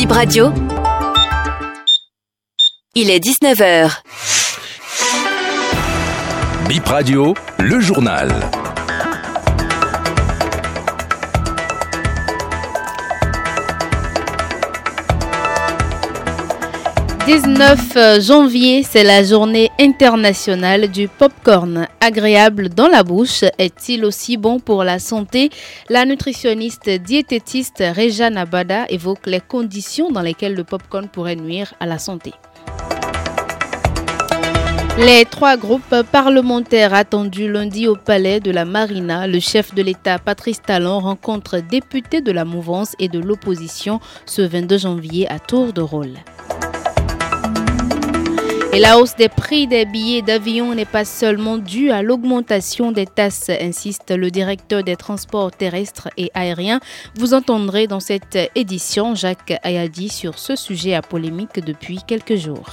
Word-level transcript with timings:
Bip 0.00 0.12
Radio. 0.12 0.50
Il 2.94 3.10
est 3.10 3.22
19h. 3.22 4.00
Bip 6.66 6.86
Radio, 6.86 7.34
le 7.58 7.80
journal. 7.80 8.30
19 17.30 18.20
janvier, 18.22 18.82
c'est 18.82 19.04
la 19.04 19.22
journée 19.22 19.70
internationale 19.78 20.88
du 20.88 21.06
popcorn. 21.06 21.86
Agréable 22.00 22.70
dans 22.70 22.88
la 22.88 23.04
bouche, 23.04 23.44
est-il 23.56 24.04
aussi 24.04 24.36
bon 24.36 24.58
pour 24.58 24.82
la 24.82 24.98
santé? 24.98 25.50
La 25.88 26.04
nutritionniste 26.04 26.90
diététiste 26.90 27.84
Rejane 27.96 28.36
Abada 28.36 28.86
évoque 28.88 29.26
les 29.26 29.38
conditions 29.38 30.10
dans 30.10 30.22
lesquelles 30.22 30.56
le 30.56 30.64
popcorn 30.64 31.06
pourrait 31.06 31.36
nuire 31.36 31.72
à 31.78 31.86
la 31.86 32.00
santé. 32.00 32.32
Les 34.98 35.24
trois 35.24 35.56
groupes 35.56 36.02
parlementaires 36.10 36.94
attendus 36.94 37.48
lundi 37.48 37.86
au 37.86 37.94
palais 37.94 38.40
de 38.40 38.50
la 38.50 38.64
Marina, 38.64 39.28
le 39.28 39.38
chef 39.38 39.72
de 39.72 39.82
l'État 39.82 40.18
Patrice 40.18 40.62
Talon 40.62 40.98
rencontre 40.98 41.60
députés 41.60 42.22
de 42.22 42.32
la 42.32 42.44
mouvance 42.44 42.96
et 42.98 43.06
de 43.06 43.20
l'opposition 43.20 44.00
ce 44.26 44.42
22 44.42 44.78
janvier 44.78 45.30
à 45.30 45.38
tour 45.38 45.72
de 45.72 45.80
rôle. 45.80 46.16
Et 48.72 48.78
la 48.78 49.00
hausse 49.00 49.16
des 49.16 49.28
prix 49.28 49.66
des 49.66 49.84
billets 49.84 50.22
d'avion 50.22 50.76
n'est 50.76 50.84
pas 50.84 51.04
seulement 51.04 51.58
due 51.58 51.90
à 51.90 52.02
l'augmentation 52.02 52.92
des 52.92 53.04
tasses, 53.04 53.50
insiste 53.50 54.12
le 54.12 54.30
directeur 54.30 54.84
des 54.84 54.94
transports 54.94 55.50
terrestres 55.50 56.08
et 56.16 56.30
aériens. 56.34 56.78
Vous 57.16 57.34
entendrez 57.34 57.88
dans 57.88 57.98
cette 57.98 58.38
édition 58.54 59.16
Jacques 59.16 59.54
Ayadi 59.64 60.08
sur 60.08 60.38
ce 60.38 60.54
sujet 60.54 60.94
à 60.94 61.02
polémique 61.02 61.64
depuis 61.64 61.98
quelques 62.06 62.36
jours. 62.36 62.68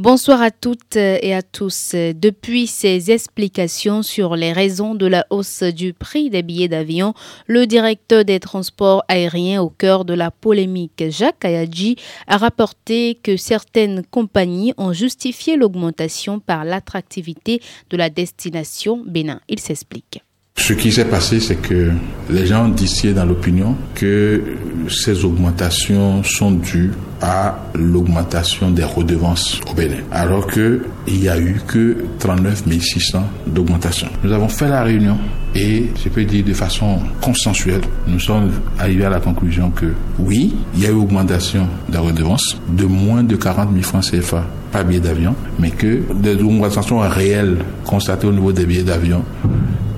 Bonsoir 0.00 0.40
à 0.40 0.50
toutes 0.50 0.96
et 0.96 1.34
à 1.34 1.42
tous. 1.42 1.94
Depuis 1.94 2.66
ses 2.66 3.10
explications 3.10 4.02
sur 4.02 4.34
les 4.34 4.50
raisons 4.50 4.94
de 4.94 5.04
la 5.04 5.26
hausse 5.28 5.62
du 5.62 5.92
prix 5.92 6.30
des 6.30 6.42
billets 6.42 6.68
d'avion, 6.68 7.12
le 7.46 7.66
directeur 7.66 8.24
des 8.24 8.40
transports 8.40 9.04
aériens 9.08 9.60
au 9.60 9.68
cœur 9.68 10.06
de 10.06 10.14
la 10.14 10.30
polémique, 10.30 11.04
Jacques 11.10 11.44
Ayadji, 11.44 11.96
a 12.26 12.38
rapporté 12.38 13.18
que 13.22 13.36
certaines 13.36 14.02
compagnies 14.06 14.72
ont 14.78 14.94
justifié 14.94 15.56
l'augmentation 15.56 16.40
par 16.40 16.64
l'attractivité 16.64 17.60
de 17.90 17.98
la 17.98 18.08
destination 18.08 19.04
Bénin. 19.06 19.42
Il 19.50 19.60
s'explique. 19.60 20.22
Ce 20.70 20.74
qui 20.74 20.92
s'est 20.92 21.06
passé, 21.06 21.40
c'est 21.40 21.56
que 21.56 21.90
les 22.28 22.46
gens 22.46 22.68
disaient 22.68 23.12
dans 23.12 23.24
l'opinion 23.24 23.74
que 23.94 24.40
ces 24.88 25.24
augmentations 25.24 26.22
sont 26.22 26.52
dues 26.52 26.92
à 27.20 27.58
l'augmentation 27.74 28.70
des 28.70 28.84
redevances 28.84 29.60
au 29.70 29.74
Bénin, 29.74 29.96
alors 30.12 30.46
qu'il 30.46 30.80
n'y 31.08 31.28
a 31.28 31.40
eu 31.40 31.60
que 31.66 31.96
39 32.18 32.64
600 32.80 33.22
d'augmentation. 33.48 34.08
Nous 34.22 34.32
avons 34.32 34.48
fait 34.48 34.68
la 34.68 34.82
réunion 34.82 35.18
et 35.54 35.90
je 36.02 36.08
peux 36.08 36.24
dire 36.24 36.44
de 36.44 36.52
façon 36.52 37.00
consensuelle, 37.20 37.82
nous 38.06 38.20
sommes 38.20 38.52
arrivés 38.78 39.06
à 39.06 39.10
la 39.10 39.20
conclusion 39.20 39.70
que 39.70 39.86
oui, 40.18 40.54
il 40.76 40.82
y 40.82 40.86
a 40.86 40.90
eu 40.90 40.94
augmentation 40.94 41.66
des 41.88 41.98
redevances 41.98 42.60
de 42.68 42.84
moins 42.84 43.24
de 43.24 43.34
40 43.34 43.70
000 43.72 43.82
francs 43.82 44.04
CFA 44.10 44.46
par 44.70 44.84
billet 44.84 45.00
d'avion, 45.00 45.34
mais 45.58 45.70
que 45.70 46.02
des 46.14 46.36
augmentations 46.36 47.00
réelles 47.00 47.58
constatées 47.84 48.28
au 48.28 48.32
niveau 48.32 48.52
des 48.52 48.66
billets 48.66 48.84
d'avion 48.84 49.24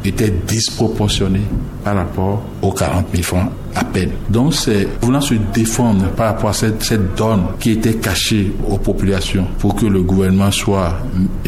était 0.04 0.32
disproportionné 0.46 1.40
par 1.84 1.96
rapport 1.96 2.42
aux 2.60 2.72
40 2.72 3.06
000 3.12 3.22
francs 3.22 3.50
à 3.74 3.84
peine. 3.84 4.10
Donc 4.28 4.54
c'est 4.54 4.86
voulant 5.00 5.20
se 5.20 5.34
défendre 5.52 6.08
par 6.10 6.34
rapport 6.34 6.50
à 6.50 6.52
cette, 6.52 6.82
cette 6.82 7.14
donne 7.14 7.44
qui 7.58 7.72
était 7.72 7.94
cachée 7.94 8.52
aux 8.68 8.78
populations 8.78 9.46
pour 9.58 9.74
que 9.74 9.86
le 9.86 10.02
gouvernement 10.02 10.50
soit 10.50 10.98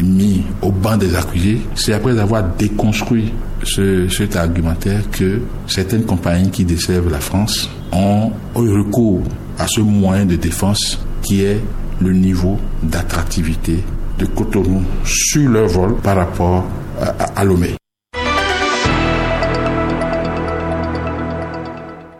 mis 0.01 0.43
au 0.61 0.71
banc 0.71 0.97
des 0.97 1.15
accusés. 1.15 1.59
C'est 1.75 1.93
après 1.93 2.17
avoir 2.19 2.43
déconstruit 2.57 3.31
ce, 3.63 4.07
cet 4.09 4.35
argumentaire 4.35 5.01
que 5.11 5.41
certaines 5.67 6.03
compagnies 6.03 6.49
qui 6.49 6.65
desservent 6.65 7.11
la 7.11 7.19
France 7.19 7.69
ont 7.91 8.31
eu 8.57 8.77
recours 8.77 9.21
à 9.57 9.67
ce 9.67 9.81
moyen 9.81 10.25
de 10.25 10.35
défense 10.35 10.99
qui 11.21 11.43
est 11.43 11.61
le 12.01 12.13
niveau 12.13 12.57
d'attractivité 12.83 13.83
de 14.19 14.25
Cotonou 14.25 14.81
sur 15.03 15.49
leur 15.49 15.67
vol 15.67 15.95
par 15.97 16.17
rapport 16.17 16.65
à, 17.01 17.05
à, 17.07 17.39
à 17.39 17.43
Lomé. 17.43 17.75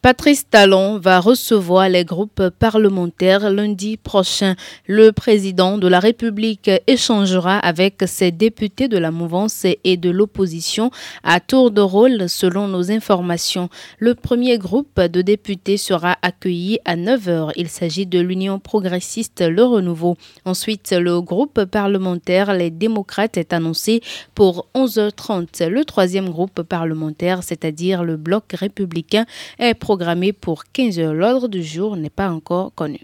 Patrice 0.05 0.47
Talon 0.47 0.99
va 0.99 1.19
recevoir 1.19 1.89
les 1.89 2.05
groupes 2.05 2.49
parlementaires 2.59 3.49
lundi 3.49 3.97
prochain. 3.97 4.53
Le 4.85 5.11
président 5.11 5.79
de 5.79 5.87
la 5.87 5.99
République 5.99 6.69
échangera 6.85 7.57
avec 7.57 8.03
ses 8.05 8.29
députés 8.29 8.87
de 8.87 8.99
la 8.99 9.09
mouvance 9.09 9.65
et 9.65 9.97
de 9.97 10.11
l'opposition 10.11 10.91
à 11.23 11.39
tour 11.39 11.71
de 11.71 11.81
rôle 11.81 12.29
selon 12.29 12.67
nos 12.67 12.91
informations. 12.91 13.67
Le 13.97 14.13
premier 14.13 14.59
groupe 14.59 15.01
de 15.01 15.23
députés 15.23 15.77
sera 15.77 16.17
accueilli 16.21 16.77
à 16.85 16.95
9h. 16.95 17.53
Il 17.55 17.69
s'agit 17.69 18.05
de 18.05 18.19
l'Union 18.19 18.59
progressiste 18.59 19.41
Le 19.41 19.63
Renouveau. 19.63 20.17
Ensuite, 20.45 20.91
le 20.95 21.19
groupe 21.19 21.63
parlementaire 21.63 22.53
Les 22.53 22.69
démocrates 22.69 23.37
est 23.37 23.53
annoncé 23.53 24.01
pour 24.35 24.67
11h30. 24.75 25.67
Le 25.67 25.83
troisième 25.83 26.29
groupe 26.29 26.61
parlementaire, 26.61 27.41
c'est-à-dire 27.41 28.03
le 28.03 28.17
bloc 28.17 28.53
républicain, 28.53 29.25
est 29.57 29.73
programmé 29.73 29.94
pour 30.39 30.63
15 30.65 30.99
heures. 30.99 31.13
L'ordre 31.13 31.47
du 31.47 31.63
jour 31.63 31.95
n'est 31.97 32.09
pas 32.09 32.29
encore 32.29 32.73
connu. 32.75 32.99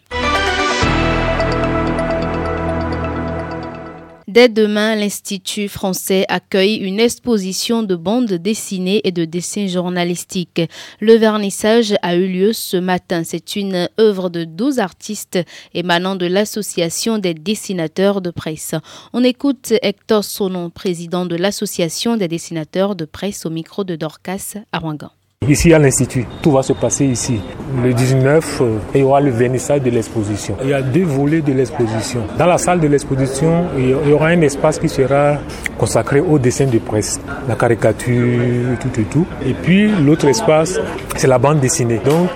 Dès 4.28 4.47
demain, 4.47 4.96
l'Institut 4.96 5.68
français 5.68 6.25
accueille 6.29 6.78
une 6.78 7.02
exposition 7.02 7.84
de 7.84 7.97
bandes 7.97 8.31
dessinées 8.31 9.02
et 9.03 9.12
de 9.12 9.25
dessins 9.25 9.68
journalistiques. 9.68 10.62
Le 11.02 11.16
vernissage 11.16 11.96
a 12.02 12.16
eu 12.16 12.28
lieu 12.28 12.53
ce 12.53 12.78
matin. 12.78 13.23
C'est 13.25 13.58
une 13.58 13.90
œuvre 14.00 14.29
de 14.29 14.46
12 14.46 14.79
artistes 14.79 15.40
émanant 15.73 16.16
de 16.16 16.28
l'Association 16.28 17.18
des 17.18 17.34
dessinateurs 17.34 18.22
de 18.22 18.31
presse. 18.31 18.73
On 19.12 19.22
écoute 19.25 19.73
Hector 19.81 20.23
Sonon, 20.23 20.69
président 20.69 21.25
de 21.25 21.35
l'Association 21.35 22.16
des 22.16 22.29
dessinateurs 22.29 22.96
de 22.96 23.03
presse 23.03 23.46
au 23.46 23.50
micro 23.50 23.84
de 23.84 23.97
Dorcas 23.97 24.56
à 24.72 24.81
Ouangan. 24.81 25.12
Ici 25.50 25.74
à 25.74 25.79
l'Institut, 25.79 26.28
tout 26.44 26.52
va 26.52 26.62
se 26.62 26.72
passer 26.72 27.03
ici. 27.03 27.41
Le 27.84 27.91
19, 27.96 28.62
il 28.94 29.02
y 29.02 29.03
aura 29.03 29.19
le 29.19 29.31
vernissage 29.31 29.81
de 29.81 29.90
l'exposition. 29.90 30.56
Il 30.62 30.69
y 30.69 30.74
a 30.74 30.84
deux 30.84 31.03
volets 31.03 31.41
de 31.41 31.52
l'exposition. 31.52 32.22
Dans 32.38 32.46
la 32.46 32.59
salle 32.59 32.79
de 32.79 32.88
l'exposition, 32.88 33.66
il 33.75 33.90
y 33.90 34.13
aura 34.13 34.28
un 34.28 34.41
espace 34.41 34.78
qui 34.78 34.88
sera 34.88 35.40
consacré 35.79 36.19
au 36.19 36.38
dessin 36.38 36.68
de 36.68 36.78
presse, 36.78 37.19
la 37.47 37.56
caricature, 37.56 38.78
tout 38.79 39.02
et 39.02 39.03
tout. 39.06 39.25
Et 39.44 39.56
puis 39.56 39.90
l'autre 39.90 40.28
espace, 40.28 40.79
c'est 41.18 41.28
la 41.28 41.40
bande 41.40 41.59
dessinée. 41.59 42.00
Donc, 42.06 42.29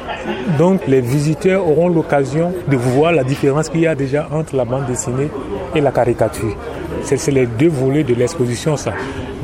donc 0.57 0.81
les 0.87 1.01
visiteurs 1.01 1.63
auront 1.66 1.89
l'occasion 1.89 2.53
de 2.67 2.75
voir 2.75 3.11
la 3.11 3.23
différence 3.23 3.69
qu'il 3.69 3.81
y 3.81 3.87
a 3.87 3.93
déjà 3.93 4.27
entre 4.31 4.55
la 4.55 4.66
bande 4.66 4.87
dessinée 4.87 5.29
et 5.75 5.79
la 5.79 5.91
caricature. 5.91 6.57
C'est 7.03 7.27
les 7.27 7.45
deux 7.45 7.69
volets 7.69 8.03
de 8.03 8.16
l'exposition, 8.16 8.75
ça. 8.75 8.93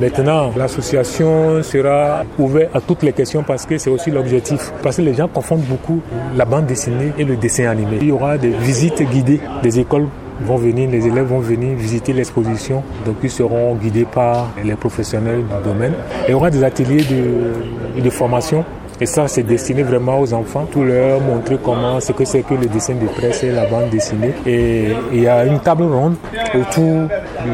Maintenant, 0.01 0.51
l'association 0.57 1.61
sera 1.61 2.23
ouverte 2.39 2.75
à 2.75 2.81
toutes 2.81 3.03
les 3.03 3.13
questions 3.13 3.43
parce 3.43 3.67
que 3.67 3.77
c'est 3.77 3.91
aussi 3.91 4.09
l'objectif. 4.09 4.73
Parce 4.81 4.97
que 4.97 5.03
les 5.03 5.13
gens 5.13 5.27
confondent 5.27 5.61
beaucoup 5.61 6.01
la 6.35 6.43
bande 6.43 6.65
dessinée 6.65 7.13
et 7.19 7.23
le 7.23 7.35
dessin 7.35 7.69
animé. 7.69 7.99
Il 8.01 8.07
y 8.07 8.11
aura 8.11 8.39
des 8.39 8.49
visites 8.49 9.03
guidées 9.03 9.39
des 9.61 9.79
écoles 9.79 10.07
vont 10.43 10.55
venir, 10.57 10.89
les 10.89 11.05
élèves 11.05 11.27
vont 11.27 11.39
venir 11.39 11.77
visiter 11.77 12.13
l'exposition, 12.13 12.81
donc 13.05 13.17
ils 13.21 13.29
seront 13.29 13.75
guidés 13.75 14.07
par 14.11 14.49
les 14.63 14.73
professionnels 14.73 15.43
du 15.43 15.69
domaine. 15.69 15.93
Et 16.25 16.29
il 16.29 16.31
y 16.31 16.33
aura 16.33 16.49
des 16.49 16.63
ateliers 16.63 17.03
de, 17.03 18.01
de 18.01 18.09
formation 18.09 18.65
et 19.01 19.07
ça, 19.07 19.27
c'est 19.27 19.41
destiné 19.41 19.81
vraiment 19.81 20.19
aux 20.19 20.31
enfants, 20.31 20.67
tout 20.71 20.83
leur 20.83 21.19
montrer 21.21 21.57
comment, 21.61 21.99
ce 21.99 22.11
que 22.11 22.23
c'est 22.23 22.43
que 22.43 22.53
le 22.53 22.67
dessin 22.67 22.93
de 22.93 23.07
presse 23.07 23.43
et 23.43 23.51
la 23.51 23.65
bande 23.65 23.89
dessinée. 23.89 24.31
Et 24.45 24.89
il 25.11 25.23
y 25.23 25.27
a 25.27 25.43
une 25.43 25.59
table 25.59 25.85
ronde 25.85 26.17
autour 26.53 27.07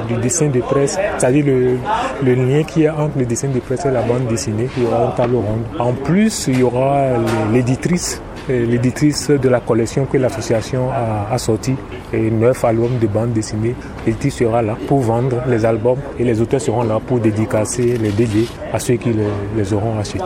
du, 0.10 0.16
dessin 0.22 0.50
de 0.50 0.60
presse, 0.60 1.00
c'est-à-dire 1.18 1.46
le, 1.46 2.36
lien 2.36 2.64
qu'il 2.64 2.82
y 2.82 2.88
a 2.88 2.94
entre 2.94 3.18
le 3.18 3.26
dessin 3.26 3.48
de 3.48 3.60
presse 3.60 3.86
et 3.86 3.92
la 3.92 4.02
bande 4.02 4.28
dessinée. 4.28 4.68
Il 4.76 4.84
y 4.84 4.86
aura 4.88 5.06
une 5.06 5.16
table 5.16 5.36
ronde. 5.36 5.64
En 5.80 5.94
plus, 5.94 6.48
il 6.50 6.60
y 6.60 6.64
aura 6.64 7.14
l'éditrice 7.54 8.22
l'éditrice 8.50 9.30
de 9.30 9.50
la 9.50 9.60
collection 9.60 10.06
que 10.06 10.18
l'association 10.18 10.90
a, 10.90 11.34
a 11.34 11.38
sorti, 11.38 11.76
et 12.14 12.32
neuf 12.32 12.64
albums 12.64 12.98
de 12.98 13.08
bande 13.08 13.34
dessinée. 13.34 13.76
L'éditrice 14.06 14.36
sera 14.36 14.62
là 14.62 14.78
pour 14.88 15.00
vendre 15.00 15.44
les 15.48 15.66
albums 15.66 16.00
et 16.18 16.24
les 16.24 16.40
auteurs 16.40 16.62
seront 16.62 16.84
là 16.84 17.00
pour 17.06 17.20
dédicacer 17.20 17.98
les 17.98 18.12
DD 18.12 18.48
à 18.72 18.80
ceux 18.80 18.96
qui 18.96 19.12
les 19.56 19.74
auront 19.74 20.00
achetés. 20.00 20.24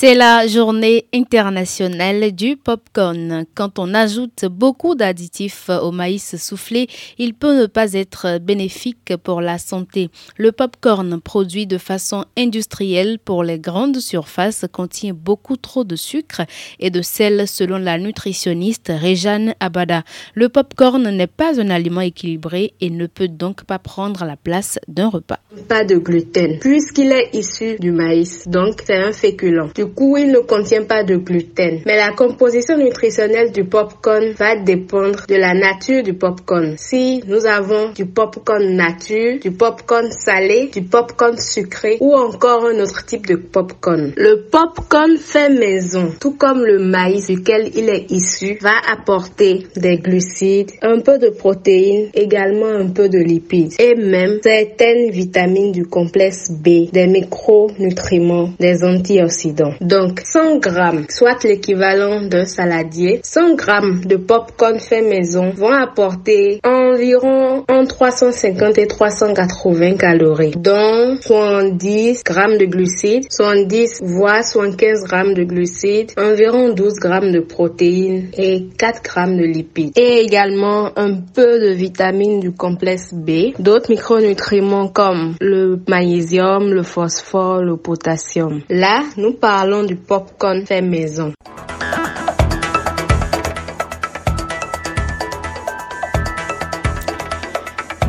C'est 0.00 0.14
la 0.14 0.46
journée 0.46 1.06
internationale 1.12 2.30
du 2.30 2.56
popcorn. 2.56 3.44
Quand 3.56 3.80
on 3.80 3.94
ajoute 3.94 4.44
beaucoup 4.44 4.94
d'additifs 4.94 5.70
au 5.70 5.90
maïs 5.90 6.36
soufflé, 6.36 6.86
il 7.18 7.34
peut 7.34 7.62
ne 7.62 7.66
pas 7.66 7.94
être 7.94 8.38
bénéfique 8.38 9.16
pour 9.16 9.40
la 9.40 9.58
santé. 9.58 10.08
Le 10.36 10.52
popcorn 10.52 11.20
produit 11.20 11.66
de 11.66 11.78
façon 11.78 12.26
industrielle 12.36 13.18
pour 13.18 13.42
les 13.42 13.58
grandes 13.58 13.98
surfaces 13.98 14.66
contient 14.70 15.14
beaucoup 15.14 15.56
trop 15.56 15.82
de 15.82 15.96
sucre 15.96 16.42
et 16.78 16.90
de 16.90 17.02
sel 17.02 17.48
selon 17.48 17.78
la 17.78 17.98
nutritionniste 17.98 18.92
Rejane 19.02 19.56
Abada. 19.58 20.04
Le 20.34 20.48
popcorn 20.48 21.10
n'est 21.10 21.26
pas 21.26 21.60
un 21.60 21.70
aliment 21.70 22.02
équilibré 22.02 22.72
et 22.80 22.90
ne 22.90 23.08
peut 23.08 23.26
donc 23.26 23.64
pas 23.64 23.80
prendre 23.80 24.24
la 24.24 24.36
place 24.36 24.78
d'un 24.86 25.08
repas. 25.08 25.40
Pas 25.66 25.82
de 25.82 25.96
gluten 25.96 26.60
puisqu'il 26.60 27.10
est 27.10 27.30
issu 27.34 27.80
du 27.80 27.90
maïs, 27.90 28.46
donc 28.46 28.82
c'est 28.86 28.94
un 28.94 29.10
féculent. 29.10 29.72
Coup, 29.88 30.16
il 30.16 30.30
ne 30.30 30.38
contient 30.38 30.84
pas 30.84 31.02
de 31.04 31.16
gluten. 31.16 31.80
Mais 31.86 31.96
la 31.96 32.12
composition 32.12 32.76
nutritionnelle 32.76 33.52
du 33.52 33.64
popcorn 33.64 34.32
va 34.32 34.56
dépendre 34.56 35.24
de 35.28 35.34
la 35.34 35.54
nature 35.54 36.02
du 36.02 36.14
popcorn. 36.14 36.74
Si 36.76 37.22
nous 37.26 37.46
avons 37.46 37.90
du 37.92 38.06
popcorn 38.06 38.74
nature, 38.74 39.38
du 39.40 39.52
popcorn 39.52 40.10
salé, 40.10 40.70
du 40.72 40.82
popcorn 40.82 41.38
sucré 41.38 41.98
ou 42.00 42.14
encore 42.14 42.66
un 42.66 42.80
autre 42.80 43.04
type 43.04 43.26
de 43.26 43.36
popcorn. 43.36 44.12
Le 44.16 44.46
popcorn 44.50 45.16
fait 45.18 45.50
maison, 45.50 46.12
tout 46.20 46.32
comme 46.32 46.64
le 46.64 46.78
maïs 46.78 47.26
duquel 47.26 47.70
il 47.74 47.88
est 47.88 48.10
issu, 48.10 48.58
va 48.60 48.74
apporter 48.92 49.66
des 49.76 49.98
glucides, 49.98 50.72
un 50.82 51.00
peu 51.00 51.18
de 51.18 51.30
protéines, 51.30 52.08
également 52.14 52.66
un 52.66 52.88
peu 52.88 53.08
de 53.08 53.18
lipides 53.18 53.74
et 53.78 53.94
même 53.94 54.38
certaines 54.42 55.10
vitamines 55.10 55.72
du 55.72 55.86
complexe 55.86 56.50
B, 56.50 56.90
des 56.92 57.06
micronutriments, 57.06 58.50
des 58.58 58.84
antioxydants. 58.84 59.74
Donc, 59.80 60.08
donc 60.08 60.20
100 60.24 60.58
grammes, 60.60 61.04
soit 61.10 61.44
l'équivalent 61.44 62.22
d'un 62.22 62.46
saladier, 62.46 63.20
100 63.22 63.56
grammes 63.56 64.00
de 64.06 64.16
popcorn 64.16 64.78
fait 64.80 65.02
maison 65.02 65.50
vont 65.50 65.70
apporter 65.72 66.60
environ 66.64 67.64
entre 67.68 67.96
350 67.96 68.78
et 68.78 68.86
380 68.86 69.96
calories, 69.96 70.52
dont 70.56 71.16
70 71.20 72.22
grammes 72.24 72.56
de 72.56 72.64
glucides, 72.64 73.26
70 73.30 74.00
voire 74.02 74.42
75 74.42 75.04
grammes 75.04 75.34
de 75.34 75.44
glucides, 75.44 76.12
environ 76.16 76.72
12 76.72 76.94
grammes 77.00 77.32
de 77.32 77.40
protéines 77.40 78.30
et 78.38 78.68
4 78.78 79.02
grammes 79.02 79.36
de 79.36 79.44
lipides. 79.44 79.92
Et 79.98 80.20
également 80.20 80.90
un 80.96 81.16
peu 81.34 81.60
de 81.60 81.74
vitamines 81.74 82.40
du 82.40 82.52
complexe 82.52 83.12
B, 83.12 83.52
d'autres 83.58 83.90
micronutriments 83.90 84.88
comme 84.88 85.34
le 85.40 85.78
magnésium, 85.86 86.72
le 86.72 86.82
phosphore, 86.82 87.62
le 87.62 87.76
potassium. 87.76 88.62
Là, 88.70 89.02
nous 89.18 89.34
parlons 89.34 89.67
du 89.68 89.96
popcorn 89.96 90.64
fait 90.64 90.80
maison. 90.80 91.32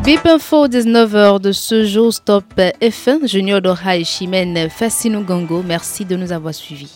Bip 0.06 0.26
Info 0.26 0.68
19h 0.68 1.42
de 1.42 1.52
ce 1.52 1.86
jour 1.86 2.14
Stop 2.14 2.46
F1 2.58 3.28
Junior 3.28 3.62
Dora 3.62 3.98
et 3.98 4.06
Chimène 4.06 4.70
Fassinou 4.70 5.22
Gongo. 5.22 5.62
Merci 5.62 6.06
de 6.06 6.16
nous 6.16 6.32
avoir 6.32 6.54
suivis. 6.54 6.96